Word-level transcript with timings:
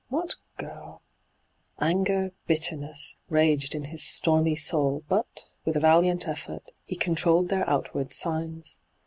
What 0.09 0.35
girl 0.57 1.03
1 1.77 1.87
Anger, 1.91 2.31
bitterness, 2.47 3.17
raged 3.29 3.75
in 3.75 3.83
his 3.83 4.01
stormy 4.01 4.55
soul, 4.55 5.03
but, 5.07 5.49
with 5.63 5.77
a 5.77 5.79
valiant 5.79 6.27
effort, 6.27 6.71
he 6.85 6.95
controlled 6.95 7.49
their 7.49 7.69
outward 7.69 8.11
signs. 8.11 8.79